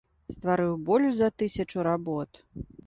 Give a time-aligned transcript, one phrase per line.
[0.35, 2.45] Стварыў больш за тысячу работ.